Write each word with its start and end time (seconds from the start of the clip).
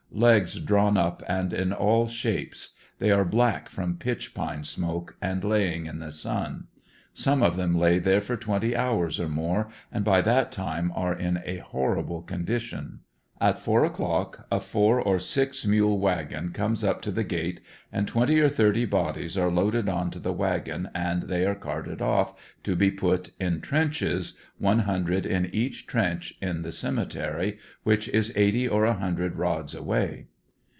Legs 0.13 0.59
drawn 0.59 0.97
up 0.97 1.23
and 1.25 1.53
in 1.53 1.71
all 1.71 2.05
shapes. 2.05 2.71
They 2.99 3.11
are 3.11 3.23
black 3.23 3.69
from 3.69 3.95
pitch 3.95 4.33
pine 4.33 4.65
smoke 4.65 5.15
and 5.21 5.41
laying 5.41 5.85
in 5.85 5.99
the 5.99 6.11
sun 6.11 6.67
Some 7.13 7.41
of 7.41 7.55
them 7.55 7.73
lay 7.77 7.97
there 7.97 8.19
for 8.19 8.35
twenty 8.35 8.75
hours 8.75 9.21
or 9.21 9.29
more, 9.29 9.69
and 9.89 10.03
by 10.03 10.19
that 10.21 10.51
time 10.51 10.91
are 10.95 11.15
in 11.17 11.41
a 11.45 11.59
horrible 11.59 12.23
condition. 12.23 12.99
At 13.39 13.57
four 13.57 13.83
o'clock 13.83 14.45
a 14.51 14.59
four 14.59 15.01
or 15.01 15.17
six 15.17 15.65
mule 15.65 15.97
wagon 15.97 16.51
comes 16.51 16.83
up 16.83 17.01
to 17.01 17.11
the 17.11 17.23
gate 17.23 17.59
and 17.91 18.07
twenty 18.07 18.39
or 18.39 18.49
thirty 18.49 18.85
bodies 18.85 19.35
are 19.35 19.49
loaded 19.49 19.89
on 19.89 20.11
to 20.11 20.19
the 20.19 20.31
wagon 20.31 20.91
and 20.93 21.23
they 21.23 21.43
are 21.47 21.55
carted 21.55 22.03
off 22.03 22.35
to 22.61 22.75
be 22.75 22.91
put 22.91 23.31
in 23.39 23.59
trenches, 23.59 24.37
one 24.59 24.81
hun 24.81 25.05
dred 25.05 25.25
in 25.25 25.47
each 25.47 25.87
trench, 25.87 26.35
in 26.39 26.61
the 26.61 26.71
cemetery, 26.71 27.57
which 27.81 28.07
is 28.09 28.31
eighty 28.37 28.67
or 28.67 28.85
a 28.85 28.93
hundred 28.93 29.35
rods 29.37 29.73
away. 29.73 30.27